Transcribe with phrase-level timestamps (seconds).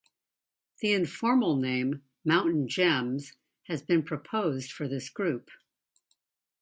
[0.79, 3.33] The informal name "mountain gems"
[3.65, 5.51] has been proposed for this group.